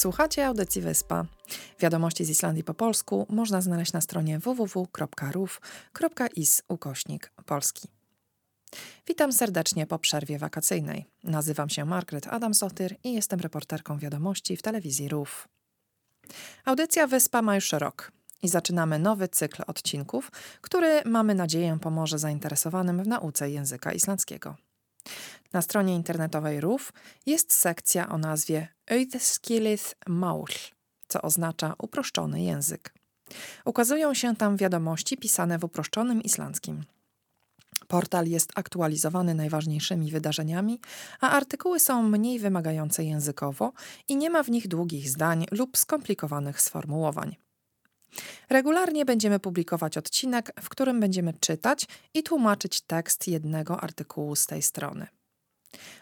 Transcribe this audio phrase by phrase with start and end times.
[0.00, 1.24] Słuchacie audycji Wyspa.
[1.80, 5.02] Wiadomości z Islandii po polsku można znaleźć na stronie www.ruf.is
[6.68, 7.88] ukośnik polski.
[9.06, 11.06] Witam serdecznie po przerwie wakacyjnej.
[11.24, 15.48] Nazywam się Margaret Adamsotyr i jestem reporterką wiadomości w telewizji RUF.
[16.64, 23.02] Audycja Wyspa ma już rok i zaczynamy nowy cykl odcinków, który mamy nadzieję pomoże zainteresowanym
[23.02, 24.56] w nauce języka islandzkiego.
[25.52, 26.92] Na stronie internetowej RUF
[27.26, 30.48] jest sekcja o nazwie Auðskilið Maul,
[31.08, 32.94] co oznacza uproszczony język.
[33.64, 36.84] Ukazują się tam wiadomości pisane w uproszczonym islandzkim.
[37.88, 40.80] Portal jest aktualizowany najważniejszymi wydarzeniami,
[41.20, 43.72] a artykuły są mniej wymagające językowo
[44.08, 47.36] i nie ma w nich długich zdań lub skomplikowanych sformułowań.
[48.48, 54.62] Regularnie będziemy publikować odcinek, w którym będziemy czytać i tłumaczyć tekst jednego artykułu z tej
[54.62, 55.06] strony.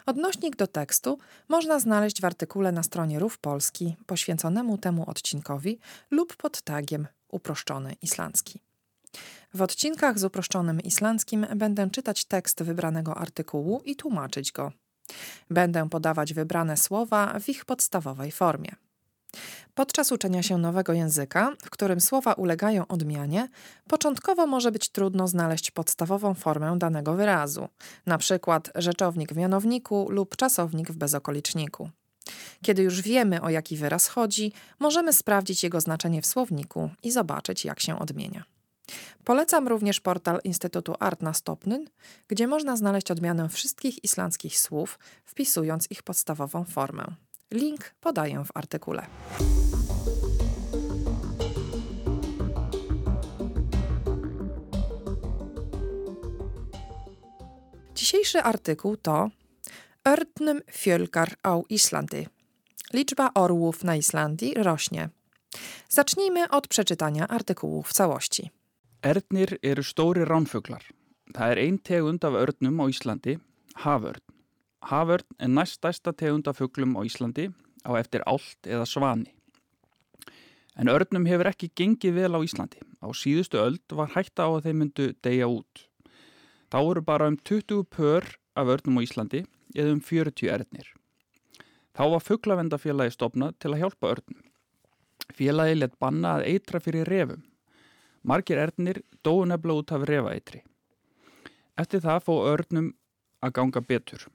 [0.06, 5.78] Odnośnik do tekstu można znaleźć w artykule na stronie Rów Polski poświęconemu temu odcinkowi
[6.10, 8.60] lub pod tagiem uproszczony islandzki.
[9.54, 14.72] W odcinkach z uproszczonym islandzkim będę czytać tekst wybranego artykułu i tłumaczyć go.
[15.50, 18.87] Będę podawać wybrane słowa w ich podstawowej formie.
[19.74, 23.48] Podczas uczenia się nowego języka, w którym słowa ulegają odmianie,
[23.88, 27.68] początkowo może być trudno znaleźć podstawową formę danego wyrazu,
[28.18, 31.90] przykład rzeczownik w mianowniku lub czasownik w bezokoliczniku.
[32.62, 37.64] Kiedy już wiemy, o jaki wyraz chodzi, możemy sprawdzić jego znaczenie w słowniku i zobaczyć,
[37.64, 38.44] jak się odmienia.
[39.24, 41.84] Polecam również portal Instytutu Art na Stopnyn,
[42.28, 47.04] gdzie można znaleźć odmianę wszystkich islandzkich słów, wpisując ich podstawową formę.
[47.52, 49.06] Link podaję w artykule.
[57.94, 59.30] Dzisiejszy artykuł to
[60.04, 62.26] Örtnum fjölkar á Islandi.
[62.92, 65.08] Liczba orłów na Islandii rośnie.
[65.88, 68.50] Zacznijmy od przeczytania artykułu w całości.
[69.02, 70.82] Ernir eru stóri ránfuglar.
[71.34, 73.38] Það er ein tegund af örnum á Íslandi,
[73.74, 74.27] haförn.
[74.82, 77.48] Haförn er næststæsta tegund af fuglum á Íslandi
[77.82, 79.32] á eftir ált eða svani.
[80.78, 82.78] En örnum hefur ekki gengið vel á Íslandi.
[83.02, 85.88] Á síðustu öld var hætta á að þeim myndu deyja út.
[86.70, 88.24] Þá eru bara um 20 pör
[88.54, 89.42] af örnum á Íslandi
[89.74, 90.86] eða um 40 ernir.
[91.98, 94.42] Þá var fugglavendafélagi stopnað til að hjálpa örnum.
[95.34, 97.42] Félagi let banna að eitra fyrir refum.
[98.22, 100.62] Margir ernir dóu nefnilega út af refaeitri.
[101.78, 102.92] Eftir það fó örnum
[103.42, 104.28] að ganga betur.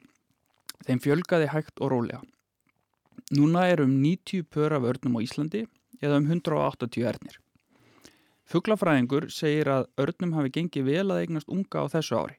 [0.84, 2.22] Þeim fjölgaði hægt og rólega.
[3.34, 5.64] Núna er um 90 pör af örnum á Íslandi
[6.02, 7.38] eða um 180 ernir.
[8.52, 12.36] Fuglafræðingur segir að örnum hafi gengið vel að eignast unga á þessu ári.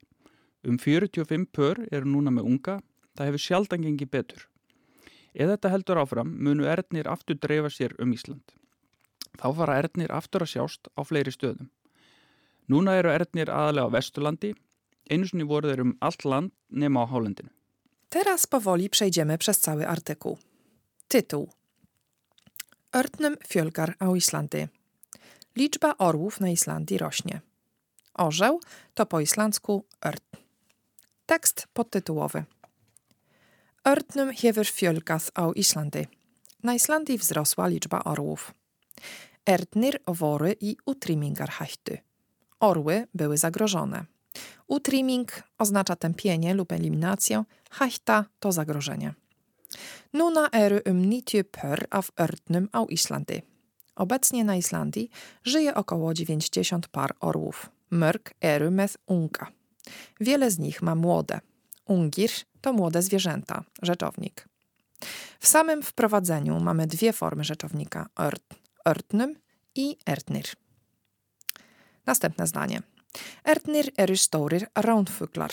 [0.64, 2.74] Um 45 pör eru núna með unga,
[3.16, 4.44] það hefur sjaldan gengið betur.
[5.34, 8.44] Ef þetta heldur áfram munu ernir aftur dreifa sér um Ísland.
[9.40, 11.72] Þá fara ernir aftur að sjást á fleiri stöðum.
[12.70, 14.54] Núna eru ernir aðalega á Vesturlandi,
[15.10, 17.50] einu sinni voru þeir um allt land nema á Hálendinu.
[18.14, 20.38] Teraz powoli przejdziemy przez cały artykuł.
[21.08, 21.48] Tytuł.
[22.92, 24.68] Örtnum fjölgar á Islandii.
[25.56, 27.40] Liczba orłów na Islandii rośnie.
[28.14, 28.60] Orzeł
[28.94, 30.36] to po islandzku ört.
[31.26, 32.44] Tekst podtytułowy.
[33.84, 36.06] Örtnum hefur fjölgað á Islandii.
[36.62, 38.54] Na Islandii wzrosła liczba orłów.
[39.46, 41.96] Ertnir wory i utrymmingarhættu.
[42.60, 44.13] Orły były zagrożone.
[44.68, 49.14] Utrimming oznacza tępienie lub eliminację, hætta to zagrożenie.
[50.12, 53.42] Nuna eru um 90 pör af örtnum á Islandi.
[53.96, 55.10] Obecnie na Islandii
[55.44, 57.70] żyje około 90 par orłów.
[57.92, 59.46] Mörk eru með unga.
[60.20, 61.40] Wiele z nich ma młode.
[61.86, 62.30] Ungir
[62.60, 64.48] to młode zwierzęta, rzeczownik.
[65.40, 69.34] W samym wprowadzeniu mamy dwie formy rzeczownika ört, örtnum
[69.74, 70.44] i ertnir.
[72.06, 72.82] Następne zdanie.
[73.44, 75.52] Ertnir eru stórir ránfuglar.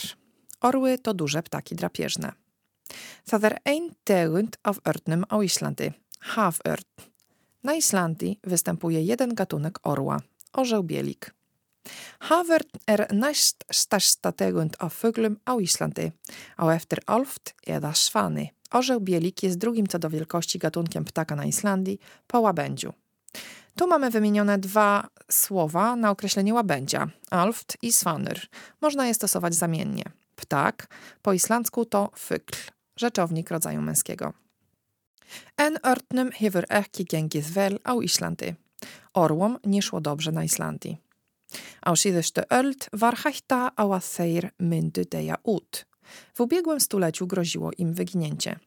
[0.62, 2.34] Orły to duże ptaki drapieżne.
[3.28, 5.94] Það er ein tegund af örtnum á Íslandi,
[6.36, 6.84] haförn.
[7.63, 10.19] Na Islandii występuje jeden gatunek orła,
[10.54, 11.31] orzeł bielik.
[12.19, 16.12] Haförn er næst stærsta tegund af fuglum á Íslandi,
[16.58, 18.50] á eftir alft eða svany.
[18.72, 22.94] Orzeł bielik jest drugim co do wielkości gatunkiem ptaka na Islandii po łabędziu.
[23.76, 28.40] Tu mamy wymienione dwa słowa na określenie łabędzia, alft i svanur.
[28.82, 30.04] Można je stosować zamiennie.
[30.36, 30.88] Ptak
[31.22, 32.58] po islandzku to fugl,
[32.96, 34.34] rzeczownik rodzaju męskiego.
[35.58, 38.56] En örtnum hefur ekki gengið vel á Íslandi.
[39.14, 40.98] Orłom nie szło dobrze na Islandii.
[41.82, 45.86] Á síðustu öld var hætta á að þeir myndu deyja út.
[46.34, 48.60] W ubiegłym stuleciu groziło im wyginięcie.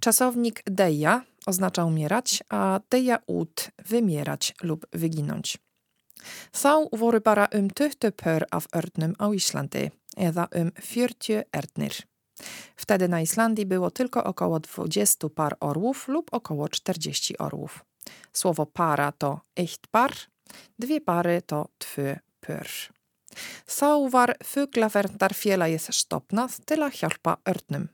[0.00, 5.58] Czasownik deja oznacza umierać, a deja ut wymierać lub wyginąć.
[6.52, 11.94] Þá voru bara um 20 pör af örnum á Íslandi eða um 40 ernir.
[12.76, 17.84] Wtedy na Islandii było tylko około 20 par orłów lub około 40 orłów.
[18.32, 20.12] Słowo para to eitt par,
[20.78, 22.68] dwie pary to tvö pör.
[23.66, 25.32] Þá var Fuglaverndar
[25.92, 27.88] stopnað til að hjálpa örnum.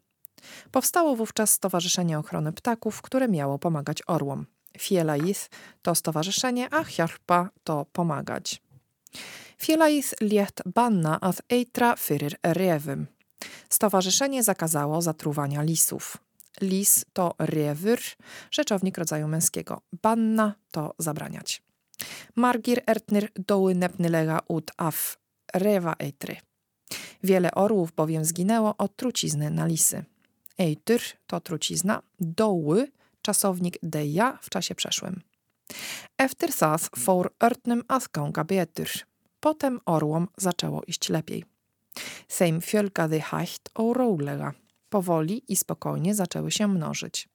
[0.71, 4.47] Powstało wówczas Stowarzyszenie Ochrony Ptaków, które miało pomagać orłom.
[4.79, 5.49] Fielaith
[5.83, 8.63] to stowarzyszenie, a hjálpa to pomagać.
[9.59, 13.07] Fielaith liet banna að eitra fyrir rewym.
[13.69, 16.17] Stowarzyszenie zakazało zatruwania lisów.
[16.61, 17.99] Lis to rewur,
[18.51, 19.81] rzeczownik rodzaju męskiego.
[20.03, 21.63] Banna to zabraniać.
[22.37, 25.19] Margir ertnir doły nepnylega ut af
[25.55, 26.37] rewa eitry.
[27.23, 30.05] Wiele orłów bowiem zginęło od trucizny na lisy.
[30.59, 32.89] Eityr to trucizna, doły
[33.23, 35.21] czasownik deja w czasie przeszłym.
[36.19, 38.89] Efter sas for örtnym askąga betur.
[39.41, 41.45] Potem orłom zaczęło iść lepiej.
[42.29, 44.53] Sejm fjölgaði hægt og rólega.
[44.89, 47.29] Powoli i spokojnie zaczęły się mnożyć.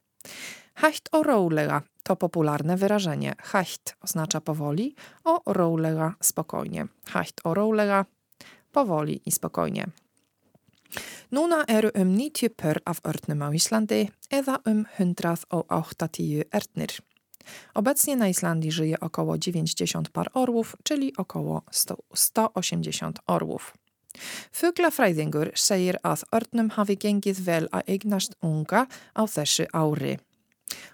[0.75, 3.35] Hægt o rólega to popularne wyrażenie.
[3.51, 6.87] Hægt oznacza powoli, o rólega spokojnie.
[7.05, 8.05] Hægt o rólega
[8.71, 9.87] powoli i spokojnie.
[11.31, 16.91] Núna eru um 90 pör af örnum á Íslandi eða um 180 ernir.
[17.73, 23.73] Obecnie na Islandii żyje około 90 par orłów, czyli około 100, 180 orłów.
[24.51, 30.17] Fuglafræðingur segir að örnum hafi gengið vel að eignast unga á þessu ári.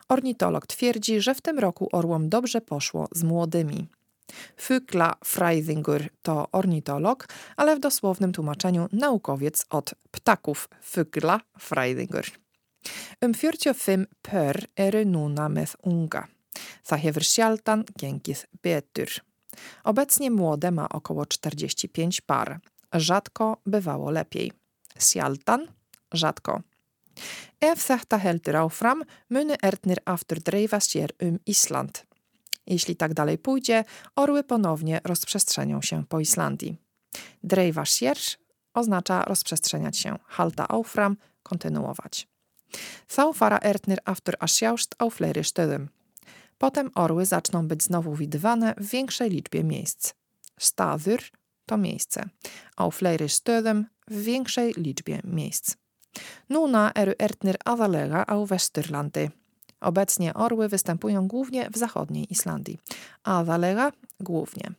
[0.09, 3.87] Ornitolog twierdzi, że w tym roku orłom dobrze poszło z młodymi.
[4.57, 7.27] Fugla Freidingur to ornitolog,
[7.57, 12.25] ale w dosłownym tłumaczeniu naukowiec od ptaków Fugla Freidingur.
[13.21, 16.27] Um 45 pör eru núna með unga.
[16.85, 18.45] Það hefur sjaldan gengið.
[19.83, 22.59] Obecnie młode ma około 45 par.
[22.93, 24.51] Rzadko bywało lepiej.
[24.97, 25.67] Sjaldan
[26.13, 26.61] rzadko.
[27.61, 32.03] Ef þetta heldur áfram munu Ernir aftur dreifa sér um Island.
[32.67, 33.83] Jeśli tak dalej pójdzie,
[34.15, 36.77] orły ponownie rozprzestrzenią się po Islandii.
[37.43, 38.17] Dreiva sér
[38.73, 40.15] oznacza rozprzestrzeniać się.
[40.25, 42.27] Halta áfram kontynuować.
[43.07, 45.07] Þá fara Ernir aftur að sjást á.
[46.57, 50.13] Potem orły zaczną być znowu widywane w większej liczbie miejsc.
[50.59, 51.21] Staður
[51.65, 52.29] to miejsce.
[52.77, 53.27] Á fleiri
[54.07, 55.75] w większej liczbie miejsc.
[56.49, 59.29] Núna eru Ernir aðalega á Vesturlandi.
[59.81, 62.79] Obecnie orły występują głównie w zachodniej Islandii.
[63.23, 64.71] Aðalega głównie.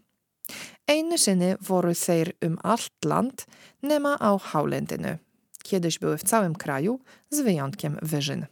[0.86, 3.46] Einu sinni voru þeir um allt land
[3.82, 5.18] nema á hálendinu.
[5.62, 7.00] Kiedyś były w całym kraju,
[7.30, 8.46] z wyjątkiem wyżyn.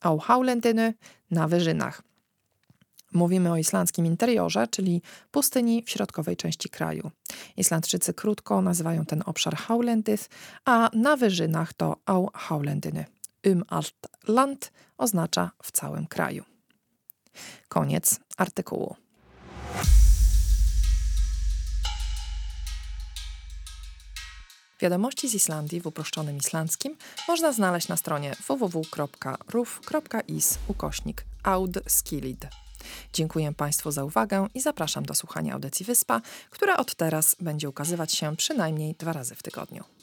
[0.00, 0.92] Á hálendinu
[1.30, 2.02] na wyżynach.
[3.12, 7.10] Mówimy o islandzkim interiorze, czyli pustyni w środkowej części kraju.
[7.56, 10.28] Islandczycy krótko nazywają ten obszar Hálendið,
[10.64, 13.04] a na wyżynach to Au Hálendiny.
[13.46, 13.94] Um alt
[14.28, 16.44] land oznacza w całym kraju.
[17.68, 18.96] Koniec artykułu.
[24.80, 26.96] Wiadomości z Islandii w uproszczonym islandzkim
[27.28, 28.88] można znaleźć na stronie www.ruf.is
[30.68, 32.46] ukośnik audskilid.
[33.12, 38.12] Dziękuję Państwu za uwagę i zapraszam do słuchania audycji Wyspa, która od teraz będzie ukazywać
[38.12, 39.95] się przynajmniej dwa razy w tygodniu.